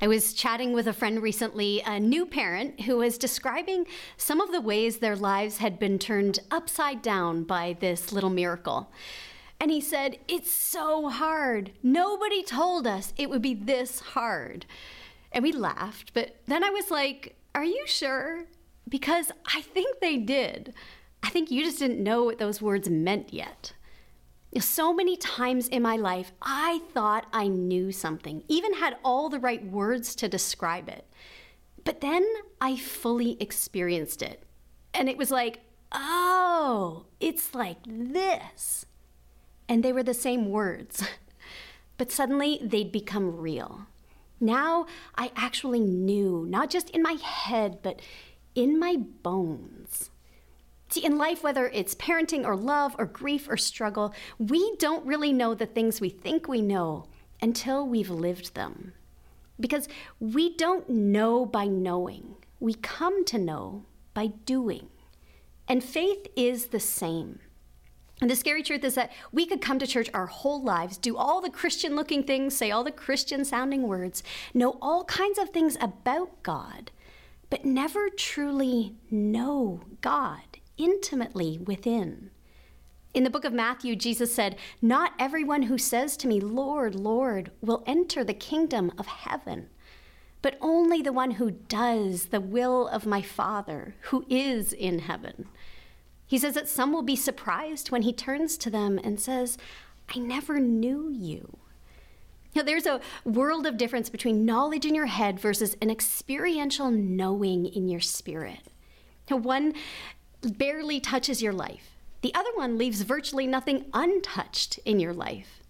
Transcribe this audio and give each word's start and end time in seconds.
I 0.00 0.06
was 0.06 0.32
chatting 0.32 0.72
with 0.72 0.86
a 0.86 0.92
friend 0.92 1.20
recently, 1.20 1.82
a 1.84 1.98
new 1.98 2.24
parent, 2.24 2.82
who 2.82 2.98
was 2.98 3.18
describing 3.18 3.86
some 4.16 4.40
of 4.40 4.52
the 4.52 4.60
ways 4.60 4.98
their 4.98 5.16
lives 5.16 5.58
had 5.58 5.80
been 5.80 5.98
turned 5.98 6.38
upside 6.52 7.02
down 7.02 7.42
by 7.42 7.76
this 7.80 8.12
little 8.12 8.30
miracle. 8.30 8.92
And 9.58 9.72
he 9.72 9.80
said, 9.80 10.18
It's 10.28 10.52
so 10.52 11.08
hard. 11.08 11.72
Nobody 11.82 12.44
told 12.44 12.86
us 12.86 13.12
it 13.16 13.28
would 13.28 13.42
be 13.42 13.54
this 13.54 13.98
hard. 13.98 14.66
And 15.32 15.42
we 15.42 15.50
laughed, 15.50 16.14
but 16.14 16.36
then 16.46 16.62
I 16.62 16.70
was 16.70 16.92
like, 16.92 17.36
Are 17.56 17.64
you 17.64 17.84
sure? 17.86 18.44
Because 18.88 19.32
I 19.52 19.62
think 19.62 19.98
they 19.98 20.16
did. 20.16 20.74
I 21.24 21.30
think 21.30 21.50
you 21.50 21.64
just 21.64 21.80
didn't 21.80 22.02
know 22.02 22.22
what 22.22 22.38
those 22.38 22.62
words 22.62 22.88
meant 22.88 23.34
yet. 23.34 23.72
So 24.56 24.94
many 24.94 25.16
times 25.16 25.68
in 25.68 25.82
my 25.82 25.96
life, 25.96 26.32
I 26.40 26.80
thought 26.94 27.26
I 27.32 27.48
knew 27.48 27.92
something, 27.92 28.42
even 28.48 28.74
had 28.74 28.96
all 29.04 29.28
the 29.28 29.38
right 29.38 29.64
words 29.64 30.14
to 30.16 30.28
describe 30.28 30.88
it. 30.88 31.06
But 31.84 32.00
then 32.00 32.26
I 32.60 32.76
fully 32.76 33.36
experienced 33.40 34.22
it. 34.22 34.42
And 34.94 35.08
it 35.08 35.18
was 35.18 35.30
like, 35.30 35.60
oh, 35.92 37.06
it's 37.20 37.54
like 37.54 37.78
this. 37.86 38.86
And 39.68 39.82
they 39.82 39.92
were 39.92 40.02
the 40.02 40.14
same 40.14 40.48
words. 40.50 41.04
But 41.98 42.12
suddenly 42.12 42.60
they'd 42.62 42.92
become 42.92 43.36
real. 43.36 43.86
Now 44.40 44.86
I 45.16 45.32
actually 45.34 45.80
knew, 45.80 46.46
not 46.48 46.70
just 46.70 46.90
in 46.90 47.02
my 47.02 47.16
head, 47.20 47.80
but 47.82 48.00
in 48.54 48.78
my 48.78 48.96
bones. 48.96 50.10
See, 50.90 51.04
in 51.04 51.18
life, 51.18 51.42
whether 51.42 51.68
it's 51.68 51.94
parenting 51.94 52.44
or 52.44 52.56
love 52.56 52.96
or 52.98 53.04
grief 53.04 53.46
or 53.48 53.58
struggle, 53.58 54.14
we 54.38 54.74
don't 54.76 55.04
really 55.04 55.32
know 55.32 55.54
the 55.54 55.66
things 55.66 56.00
we 56.00 56.08
think 56.08 56.48
we 56.48 56.62
know 56.62 57.06
until 57.42 57.86
we've 57.86 58.10
lived 58.10 58.54
them. 58.54 58.94
Because 59.60 59.88
we 60.18 60.56
don't 60.56 60.88
know 60.88 61.44
by 61.44 61.66
knowing, 61.66 62.36
we 62.58 62.74
come 62.74 63.24
to 63.26 63.38
know 63.38 63.84
by 64.14 64.28
doing. 64.46 64.88
And 65.66 65.84
faith 65.84 66.26
is 66.36 66.66
the 66.66 66.80
same. 66.80 67.40
And 68.20 68.30
the 68.30 68.36
scary 68.36 68.62
truth 68.62 68.82
is 68.82 68.94
that 68.94 69.12
we 69.30 69.46
could 69.46 69.60
come 69.60 69.78
to 69.78 69.86
church 69.86 70.08
our 70.14 70.26
whole 70.26 70.62
lives, 70.62 70.96
do 70.96 71.16
all 71.16 71.40
the 71.40 71.50
Christian 71.50 71.94
looking 71.94 72.22
things, 72.22 72.56
say 72.56 72.70
all 72.70 72.82
the 72.82 72.90
Christian 72.90 73.44
sounding 73.44 73.82
words, 73.82 74.22
know 74.54 74.78
all 74.80 75.04
kinds 75.04 75.38
of 75.38 75.50
things 75.50 75.76
about 75.80 76.42
God, 76.42 76.90
but 77.50 77.64
never 77.64 78.08
truly 78.08 78.96
know 79.10 79.82
God 80.00 80.47
intimately 80.78 81.58
within. 81.58 82.30
In 83.14 83.24
the 83.24 83.30
book 83.30 83.44
of 83.44 83.52
Matthew, 83.52 83.96
Jesus 83.96 84.34
said, 84.34 84.56
Not 84.80 85.12
everyone 85.18 85.62
who 85.62 85.78
says 85.78 86.16
to 86.18 86.28
me, 86.28 86.40
Lord, 86.40 86.94
Lord, 86.94 87.50
will 87.60 87.82
enter 87.86 88.22
the 88.22 88.34
kingdom 88.34 88.92
of 88.98 89.06
heaven, 89.06 89.70
but 90.42 90.56
only 90.60 91.02
the 91.02 91.12
one 91.12 91.32
who 91.32 91.50
does 91.50 92.26
the 92.26 92.40
will 92.40 92.86
of 92.88 93.06
my 93.06 93.22
Father 93.22 93.94
who 94.02 94.24
is 94.28 94.72
in 94.72 95.00
heaven. 95.00 95.48
He 96.26 96.38
says 96.38 96.54
that 96.54 96.68
some 96.68 96.92
will 96.92 97.02
be 97.02 97.16
surprised 97.16 97.90
when 97.90 98.02
he 98.02 98.12
turns 98.12 98.58
to 98.58 98.70
them 98.70 99.00
and 99.02 99.18
says, 99.18 99.56
I 100.14 100.18
never 100.18 100.60
knew 100.60 101.10
you. 101.10 101.58
Now, 102.54 102.62
there's 102.62 102.86
a 102.86 103.00
world 103.24 103.66
of 103.66 103.76
difference 103.76 104.08
between 104.10 104.44
knowledge 104.44 104.84
in 104.84 104.94
your 104.94 105.06
head 105.06 105.38
versus 105.38 105.76
an 105.80 105.90
experiential 105.90 106.90
knowing 106.90 107.66
in 107.66 107.88
your 107.88 108.00
spirit. 108.00 108.60
Now, 109.30 109.36
one 109.36 109.74
barely 110.42 111.00
touches 111.00 111.42
your 111.42 111.52
life. 111.52 111.96
The 112.20 112.34
other 112.34 112.50
one 112.54 112.78
leaves 112.78 113.02
virtually 113.02 113.46
nothing 113.46 113.86
untouched 113.92 114.78
in 114.84 114.98
your 114.98 115.12
life. 115.12 115.62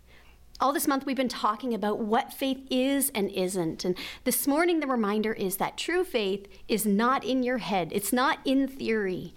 All 0.60 0.72
this 0.72 0.88
month, 0.88 1.06
we've 1.06 1.16
been 1.16 1.28
talking 1.28 1.72
about 1.72 2.00
what 2.00 2.32
faith 2.32 2.66
is 2.68 3.10
and 3.14 3.30
isn't. 3.30 3.84
And 3.84 3.96
this 4.24 4.46
morning, 4.46 4.80
the 4.80 4.88
reminder 4.88 5.32
is 5.32 5.58
that 5.58 5.76
true 5.76 6.02
faith 6.02 6.48
is 6.66 6.84
not 6.84 7.22
in 7.22 7.42
your 7.42 7.58
head, 7.58 7.90
it's 7.92 8.12
not 8.12 8.40
in 8.44 8.66
theory. 8.66 9.34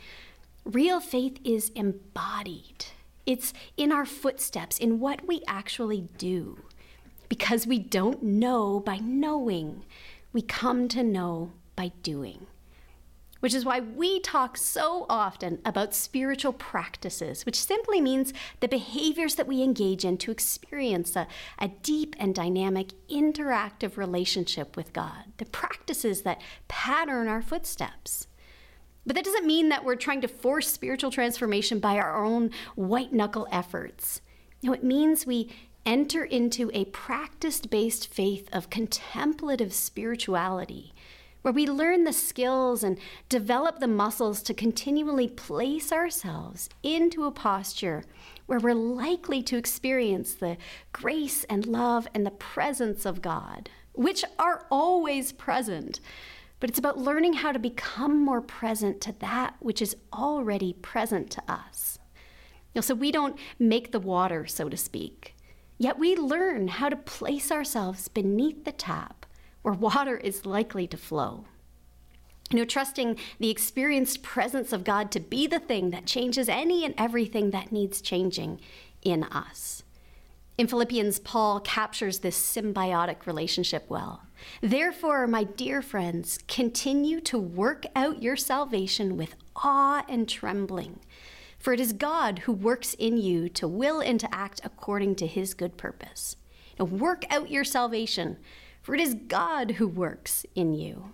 Real 0.65 0.99
faith 0.99 1.37
is 1.43 1.69
embodied, 1.69 2.85
it's 3.25 3.53
in 3.77 3.91
our 3.91 4.05
footsteps, 4.05 4.79
in 4.79 4.99
what 4.99 5.27
we 5.27 5.43
actually 5.47 6.07
do. 6.17 6.59
Because 7.29 7.67
we 7.67 7.77
don't 7.77 8.23
know 8.23 8.79
by 8.79 8.97
knowing, 8.97 9.85
we 10.33 10.41
come 10.41 10.87
to 10.87 11.03
know 11.03 11.51
by 11.75 11.91
doing 12.01 12.47
which 13.41 13.53
is 13.53 13.65
why 13.65 13.81
we 13.81 14.19
talk 14.21 14.55
so 14.55 15.05
often 15.09 15.59
about 15.65 15.93
spiritual 15.93 16.53
practices, 16.53 17.45
which 17.45 17.61
simply 17.61 17.99
means 17.99 18.33
the 18.61 18.67
behaviors 18.67 19.35
that 19.35 19.47
we 19.47 19.61
engage 19.61 20.05
in 20.05 20.17
to 20.17 20.31
experience 20.31 21.15
a, 21.15 21.27
a, 21.59 21.67
deep 21.81 22.15
and 22.19 22.33
dynamic 22.33 22.93
interactive 23.09 23.97
relationship 23.97 24.77
with 24.77 24.93
God, 24.93 25.25
the 25.37 25.45
practices 25.45 26.21
that 26.21 26.41
pattern 26.67 27.27
our 27.27 27.41
footsteps. 27.41 28.27
But 29.05 29.15
that 29.15 29.25
doesn't 29.25 29.47
mean 29.47 29.69
that 29.69 29.83
we're 29.83 29.95
trying 29.95 30.21
to 30.21 30.27
force 30.27 30.67
spiritual 30.67 31.09
transformation 31.11 31.79
by 31.79 31.97
our 31.97 32.23
own 32.23 32.51
white 32.75 33.11
knuckle 33.11 33.47
efforts. 33.51 34.21
No, 34.61 34.73
it 34.73 34.83
means 34.83 35.25
we 35.25 35.51
enter 35.85 36.23
into 36.23 36.69
a 36.73 36.85
practice 36.85 37.61
based 37.61 38.13
faith 38.13 38.47
of 38.53 38.69
contemplative 38.69 39.73
spirituality 39.73 40.93
where 41.41 41.53
we 41.53 41.65
learn 41.67 42.03
the 42.03 42.13
skills 42.13 42.83
and 42.83 42.97
develop 43.29 43.79
the 43.79 43.87
muscles 43.87 44.41
to 44.43 44.53
continually 44.53 45.27
place 45.27 45.91
ourselves 45.91 46.69
into 46.83 47.25
a 47.25 47.31
posture 47.31 48.03
where 48.45 48.59
we're 48.59 48.73
likely 48.73 49.41
to 49.41 49.57
experience 49.57 50.33
the 50.33 50.57
grace 50.91 51.43
and 51.45 51.65
love 51.65 52.07
and 52.13 52.25
the 52.25 52.31
presence 52.31 53.05
of 53.05 53.21
God, 53.21 53.69
which 53.93 54.23
are 54.37 54.65
always 54.69 55.31
present. 55.31 55.99
But 56.59 56.69
it's 56.69 56.79
about 56.79 56.97
learning 56.97 57.33
how 57.33 57.51
to 57.51 57.59
become 57.59 58.23
more 58.23 58.41
present 58.41 59.01
to 59.01 59.15
that 59.19 59.55
which 59.59 59.81
is 59.81 59.95
already 60.13 60.73
present 60.73 61.31
to 61.31 61.43
us. 61.51 61.97
You 62.73 62.79
know, 62.79 62.81
so 62.81 62.93
we 62.93 63.11
don't 63.11 63.37
make 63.57 63.91
the 63.91 63.99
water, 63.99 64.45
so 64.45 64.69
to 64.69 64.77
speak. 64.77 65.35
Yet 65.77 65.97
we 65.97 66.15
learn 66.15 66.67
how 66.67 66.89
to 66.89 66.95
place 66.95 67.51
ourselves 67.51 68.07
beneath 68.07 68.63
the 68.63 68.71
tap 68.71 69.20
where 69.61 69.73
water 69.73 70.17
is 70.17 70.45
likely 70.45 70.87
to 70.87 70.97
flow. 70.97 71.45
You 72.51 72.59
know, 72.59 72.65
trusting 72.65 73.17
the 73.39 73.49
experienced 73.49 74.23
presence 74.23 74.73
of 74.73 74.83
God 74.83 75.11
to 75.11 75.19
be 75.19 75.47
the 75.47 75.59
thing 75.59 75.91
that 75.91 76.05
changes 76.05 76.49
any 76.49 76.83
and 76.83 76.93
everything 76.97 77.51
that 77.51 77.71
needs 77.71 78.01
changing 78.01 78.59
in 79.01 79.23
us. 79.25 79.83
In 80.57 80.67
Philippians, 80.67 81.19
Paul 81.19 81.61
captures 81.61 82.19
this 82.19 82.37
symbiotic 82.37 83.25
relationship 83.25 83.85
well. 83.89 84.23
Therefore, 84.61 85.25
my 85.27 85.43
dear 85.43 85.81
friends, 85.81 86.39
continue 86.47 87.21
to 87.21 87.39
work 87.39 87.85
out 87.95 88.21
your 88.21 88.35
salvation 88.35 89.15
with 89.15 89.35
awe 89.55 90.03
and 90.09 90.27
trembling. 90.27 90.99
For 91.57 91.73
it 91.73 91.79
is 91.79 91.93
God 91.93 92.39
who 92.39 92.51
works 92.51 92.95
in 92.95 93.17
you 93.17 93.47
to 93.49 93.67
will 93.67 94.01
and 94.01 94.19
to 94.19 94.35
act 94.35 94.61
according 94.63 95.15
to 95.15 95.27
his 95.27 95.53
good 95.53 95.77
purpose. 95.77 96.35
Now, 96.77 96.85
work 96.85 97.23
out 97.29 97.49
your 97.49 97.63
salvation 97.63 98.37
for 98.81 98.95
it 98.95 99.01
is 99.01 99.15
God 99.27 99.71
who 99.71 99.87
works 99.87 100.45
in 100.55 100.73
you. 100.73 101.11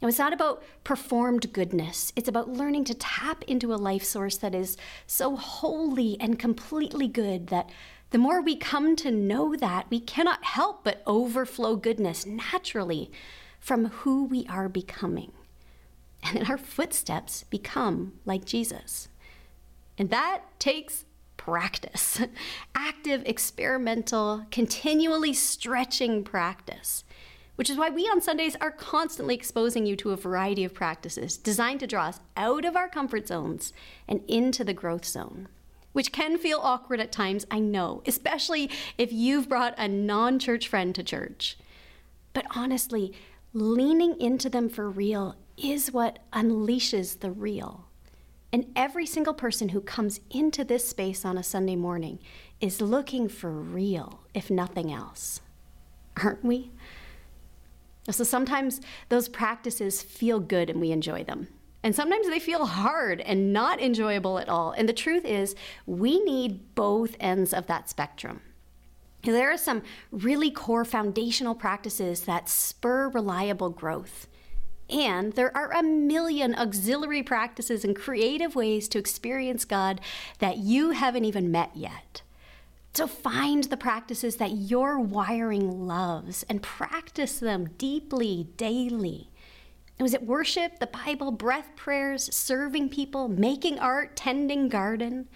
Now, 0.00 0.08
it's 0.08 0.18
not 0.18 0.32
about 0.32 0.62
performed 0.84 1.52
goodness. 1.52 2.12
It's 2.14 2.28
about 2.28 2.48
learning 2.48 2.84
to 2.84 2.94
tap 2.94 3.42
into 3.44 3.74
a 3.74 3.76
life 3.76 4.04
source 4.04 4.36
that 4.38 4.54
is 4.54 4.76
so 5.06 5.36
holy 5.36 6.16
and 6.20 6.38
completely 6.38 7.08
good 7.08 7.48
that 7.48 7.68
the 8.10 8.18
more 8.18 8.40
we 8.40 8.56
come 8.56 8.96
to 8.96 9.10
know 9.10 9.54
that, 9.56 9.90
we 9.90 10.00
cannot 10.00 10.44
help 10.44 10.84
but 10.84 11.02
overflow 11.06 11.76
goodness 11.76 12.24
naturally 12.24 13.10
from 13.60 13.86
who 13.86 14.24
we 14.24 14.46
are 14.46 14.68
becoming. 14.68 15.32
And 16.22 16.36
then 16.36 16.46
our 16.46 16.58
footsteps 16.58 17.44
become 17.44 18.14
like 18.24 18.44
Jesus. 18.44 19.08
And 19.98 20.10
that 20.10 20.42
takes 20.58 21.04
practice 21.48 22.20
active, 22.74 23.22
experimental, 23.24 24.44
continually 24.50 25.32
stretching 25.32 26.22
practice. 26.22 27.04
Which 27.56 27.70
is 27.70 27.78
why 27.78 27.88
we 27.88 28.02
on 28.04 28.20
Sundays 28.20 28.54
are 28.60 28.70
constantly 28.70 29.34
exposing 29.34 29.86
you 29.86 29.96
to 29.96 30.10
a 30.10 30.16
variety 30.16 30.62
of 30.62 30.74
practices 30.74 31.38
designed 31.38 31.80
to 31.80 31.86
draw 31.86 32.08
us 32.08 32.20
out 32.36 32.66
of 32.66 32.76
our 32.76 32.88
comfort 32.88 33.26
zones 33.26 33.72
and 34.06 34.20
into 34.28 34.62
the 34.62 34.74
growth 34.74 35.06
zone. 35.06 35.48
Which 35.92 36.12
can 36.12 36.36
feel 36.36 36.60
awkward 36.62 37.00
at 37.00 37.12
times, 37.12 37.46
I 37.50 37.60
know, 37.60 38.02
especially 38.06 38.70
if 38.98 39.10
you've 39.10 39.48
brought 39.48 39.74
a 39.78 39.88
non 39.88 40.38
church 40.38 40.68
friend 40.68 40.94
to 40.94 41.02
church. 41.02 41.56
But 42.34 42.44
honestly, 42.54 43.14
leaning 43.54 44.20
into 44.20 44.50
them 44.50 44.68
for 44.68 44.90
real 44.90 45.34
is 45.56 45.92
what 45.92 46.18
unleashes 46.30 47.20
the 47.20 47.30
real. 47.30 47.87
And 48.52 48.66
every 48.74 49.04
single 49.06 49.34
person 49.34 49.70
who 49.70 49.80
comes 49.80 50.20
into 50.30 50.64
this 50.64 50.88
space 50.88 51.24
on 51.24 51.36
a 51.36 51.42
Sunday 51.42 51.76
morning 51.76 52.18
is 52.60 52.80
looking 52.80 53.28
for 53.28 53.50
real, 53.50 54.20
if 54.32 54.50
nothing 54.50 54.92
else. 54.92 55.40
Aren't 56.22 56.44
we? 56.44 56.70
So 58.10 58.24
sometimes 58.24 58.80
those 59.10 59.28
practices 59.28 60.02
feel 60.02 60.40
good 60.40 60.70
and 60.70 60.80
we 60.80 60.92
enjoy 60.92 61.24
them. 61.24 61.48
And 61.82 61.94
sometimes 61.94 62.28
they 62.28 62.40
feel 62.40 62.66
hard 62.66 63.20
and 63.20 63.52
not 63.52 63.80
enjoyable 63.80 64.38
at 64.38 64.48
all. 64.48 64.72
And 64.72 64.88
the 64.88 64.94
truth 64.94 65.24
is, 65.24 65.54
we 65.86 66.18
need 66.24 66.74
both 66.74 67.16
ends 67.20 67.52
of 67.52 67.66
that 67.66 67.88
spectrum. 67.88 68.40
There 69.22 69.52
are 69.52 69.58
some 69.58 69.82
really 70.10 70.50
core 70.50 70.84
foundational 70.84 71.54
practices 71.54 72.22
that 72.22 72.48
spur 72.48 73.08
reliable 73.10 73.70
growth. 73.70 74.26
And 74.90 75.34
there 75.34 75.54
are 75.56 75.72
a 75.72 75.82
million 75.82 76.54
auxiliary 76.54 77.22
practices 77.22 77.84
and 77.84 77.94
creative 77.94 78.54
ways 78.54 78.88
to 78.88 78.98
experience 78.98 79.64
God 79.64 80.00
that 80.38 80.58
you 80.58 80.90
haven't 80.90 81.26
even 81.26 81.50
met 81.50 81.70
yet. 81.74 82.22
So 82.94 83.06
find 83.06 83.64
the 83.64 83.76
practices 83.76 84.36
that 84.36 84.52
your 84.52 84.98
wiring 84.98 85.86
loves 85.86 86.42
and 86.48 86.62
practice 86.62 87.38
them 87.38 87.70
deeply 87.76 88.48
daily. 88.56 89.30
Was 90.00 90.14
it 90.14 90.22
worship, 90.22 90.78
the 90.78 90.86
Bible, 90.86 91.32
breath 91.32 91.70
prayers, 91.76 92.34
serving 92.34 92.88
people, 92.88 93.28
making 93.28 93.78
art, 93.78 94.16
tending 94.16 94.68
garden? 94.68 95.28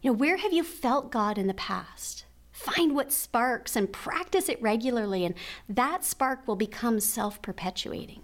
You 0.00 0.10
know, 0.10 0.16
where 0.16 0.38
have 0.38 0.52
you 0.52 0.62
felt 0.62 1.12
God 1.12 1.38
in 1.38 1.48
the 1.48 1.54
past? 1.54 2.24
Find 2.52 2.94
what 2.94 3.12
sparks 3.12 3.76
and 3.76 3.92
practice 3.92 4.48
it 4.48 4.60
regularly, 4.62 5.24
and 5.24 5.34
that 5.68 6.04
spark 6.04 6.46
will 6.46 6.56
become 6.56 7.00
self 7.00 7.40
perpetuating. 7.42 8.22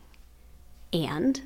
And 1.04 1.43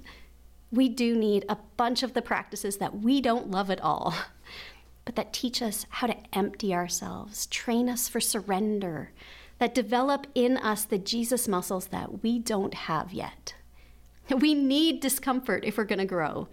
we 0.70 0.88
do 0.88 1.16
need 1.16 1.44
a 1.48 1.58
bunch 1.76 2.02
of 2.02 2.14
the 2.14 2.22
practices 2.22 2.76
that 2.76 3.00
we 3.00 3.20
don't 3.20 3.50
love 3.50 3.70
at 3.70 3.80
all, 3.80 4.14
but 5.04 5.16
that 5.16 5.32
teach 5.32 5.60
us 5.62 5.86
how 5.88 6.06
to 6.06 6.16
empty 6.32 6.72
ourselves, 6.72 7.46
train 7.46 7.88
us 7.88 8.08
for 8.08 8.20
surrender, 8.20 9.10
that 9.58 9.74
develop 9.74 10.26
in 10.34 10.56
us 10.56 10.84
the 10.84 10.98
Jesus 10.98 11.48
muscles 11.48 11.86
that 11.88 12.22
we 12.22 12.38
don't 12.38 12.74
have 12.74 13.12
yet. 13.12 13.54
We 14.38 14.54
need 14.54 15.00
discomfort 15.00 15.64
if 15.64 15.76
we're 15.76 15.84
going 15.84 15.98
to 15.98 16.04
grow. 16.04 16.46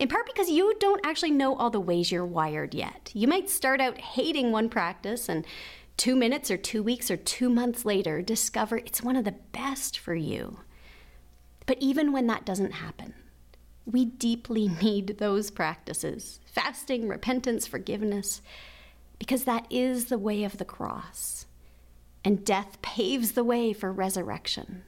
In 0.00 0.08
part 0.08 0.26
because 0.26 0.50
you 0.50 0.74
don't 0.80 1.06
actually 1.06 1.30
know 1.30 1.54
all 1.54 1.70
the 1.70 1.78
ways 1.78 2.10
you're 2.10 2.26
wired 2.26 2.74
yet. 2.74 3.12
You 3.14 3.28
might 3.28 3.48
start 3.48 3.80
out 3.80 3.98
hating 3.98 4.50
one 4.50 4.68
practice 4.68 5.28
and 5.28 5.46
two 5.96 6.16
minutes 6.16 6.50
or 6.50 6.56
two 6.56 6.82
weeks 6.82 7.10
or 7.10 7.16
two 7.16 7.50
months 7.50 7.84
later 7.84 8.20
discover 8.22 8.78
it's 8.78 9.02
one 9.02 9.14
of 9.14 9.24
the 9.24 9.36
best 9.52 9.98
for 9.98 10.14
you. 10.14 10.58
But 11.70 11.78
even 11.80 12.10
when 12.10 12.26
that 12.26 12.44
doesn't 12.44 12.72
happen, 12.72 13.14
we 13.86 14.04
deeply 14.04 14.66
need 14.82 15.18
those 15.18 15.52
practices 15.52 16.40
fasting, 16.44 17.06
repentance, 17.06 17.64
forgiveness 17.64 18.42
because 19.20 19.44
that 19.44 19.68
is 19.70 20.06
the 20.06 20.18
way 20.18 20.42
of 20.42 20.58
the 20.58 20.64
cross. 20.64 21.46
And 22.24 22.44
death 22.44 22.82
paves 22.82 23.32
the 23.32 23.44
way 23.44 23.72
for 23.72 23.92
resurrection. 23.92 24.82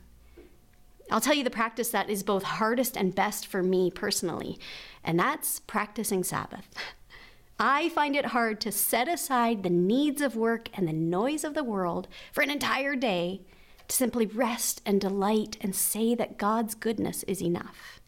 I'll 1.09 1.21
tell 1.21 1.37
you 1.37 1.45
the 1.45 1.51
practice 1.51 1.91
that 1.91 2.11
is 2.11 2.25
both 2.25 2.43
hardest 2.43 2.97
and 2.97 3.15
best 3.15 3.47
for 3.47 3.63
me 3.63 3.89
personally, 3.89 4.59
and 5.05 5.17
that's 5.21 5.61
practicing 5.61 6.25
Sabbath. 6.25 6.69
I 7.61 7.91
find 7.91 8.17
it 8.17 8.27
hard 8.27 8.61
to 8.63 8.73
set 8.73 9.07
aside 9.07 9.63
the 9.63 9.71
needs 9.71 10.21
of 10.21 10.35
work 10.35 10.69
and 10.75 10.89
the 10.89 10.93
noise 10.93 11.45
of 11.45 11.55
the 11.55 11.63
world 11.63 12.09
for 12.33 12.43
an 12.43 12.51
entire 12.51 12.97
day 12.97 13.43
to 13.89 13.97
simply 13.97 14.27
rest 14.27 14.81
and 14.85 15.01
delight 15.01 15.57
and 15.61 15.75
say 15.75 16.15
that 16.15 16.39
God's 16.39 16.75
goodness 16.75 17.23
is 17.25 17.43
enough. 17.43 18.01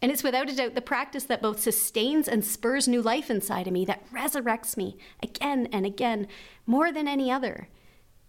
And 0.00 0.12
it's 0.12 0.22
without 0.22 0.48
a 0.48 0.54
doubt 0.54 0.74
the 0.74 0.80
practice 0.80 1.24
that 1.24 1.42
both 1.42 1.60
sustains 1.60 2.28
and 2.28 2.44
spurs 2.44 2.86
new 2.86 3.02
life 3.02 3.30
inside 3.30 3.66
of 3.66 3.72
me, 3.72 3.84
that 3.86 4.08
resurrects 4.12 4.76
me 4.76 4.96
again 5.22 5.68
and 5.72 5.84
again 5.84 6.28
more 6.66 6.92
than 6.92 7.08
any 7.08 7.30
other. 7.30 7.68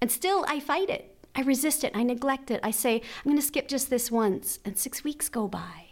And 0.01 0.11
still, 0.11 0.45
I 0.47 0.59
fight 0.59 0.89
it. 0.89 1.15
I 1.35 1.41
resist 1.41 1.83
it. 1.83 1.95
I 1.95 2.03
neglect 2.03 2.49
it. 2.49 2.59
I 2.63 2.71
say, 2.71 2.95
I'm 2.95 3.31
going 3.31 3.37
to 3.37 3.41
skip 3.41 3.67
just 3.67 3.89
this 3.89 4.09
once. 4.09 4.59
And 4.65 4.77
six 4.77 5.03
weeks 5.03 5.29
go 5.29 5.47
by. 5.47 5.85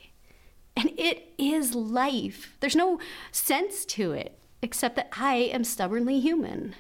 And 0.75 0.92
it 0.98 1.34
is 1.38 1.75
life. 1.75 2.57
There's 2.60 2.75
no 2.75 3.00
sense 3.31 3.86
to 3.86 4.13
it 4.13 4.38
except 4.62 4.95
that 4.95 5.10
I 5.18 5.36
am 5.36 5.63
stubbornly 5.63 6.19
human. 6.19 6.75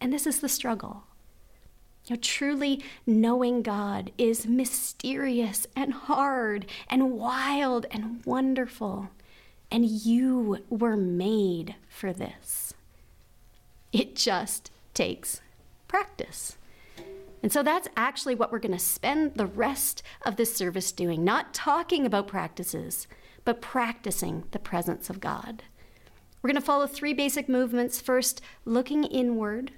And 0.00 0.12
this 0.12 0.26
is 0.26 0.40
the 0.40 0.48
struggle. 0.48 1.04
You 2.06 2.16
know, 2.16 2.20
truly 2.20 2.82
knowing 3.06 3.62
God 3.62 4.10
is 4.18 4.46
mysterious 4.46 5.66
and 5.76 5.92
hard 5.92 6.66
and 6.88 7.12
wild 7.12 7.86
and 7.90 8.24
wonderful. 8.24 9.10
And 9.70 9.86
you 9.86 10.58
were 10.68 10.96
made 10.96 11.76
for 11.88 12.12
this. 12.12 12.74
It 13.92 14.16
just 14.16 14.70
takes 14.94 15.40
practice. 15.88 16.56
And 17.42 17.52
so 17.52 17.62
that's 17.62 17.88
actually 17.96 18.34
what 18.34 18.52
we're 18.52 18.58
going 18.58 18.72
to 18.72 18.78
spend 18.78 19.34
the 19.34 19.46
rest 19.46 20.02
of 20.22 20.36
this 20.36 20.54
service 20.54 20.92
doing, 20.92 21.24
not 21.24 21.54
talking 21.54 22.04
about 22.04 22.28
practices, 22.28 23.06
but 23.44 23.62
practicing 23.62 24.44
the 24.50 24.58
presence 24.58 25.08
of 25.08 25.20
God. 25.20 25.62
We're 26.42 26.48
going 26.48 26.60
to 26.60 26.66
follow 26.66 26.86
three 26.86 27.14
basic 27.14 27.48
movements. 27.48 28.00
First, 28.00 28.40
looking 28.64 29.04
inward, 29.04 29.72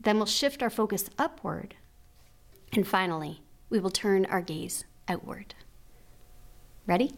then 0.00 0.16
we'll 0.16 0.26
shift 0.26 0.62
our 0.62 0.70
focus 0.70 1.10
upward. 1.18 1.76
And 2.72 2.86
finally, 2.86 3.42
we 3.68 3.80
will 3.80 3.90
turn 3.90 4.24
our 4.26 4.40
gaze 4.40 4.84
outward. 5.08 5.54
Ready? 6.86 7.12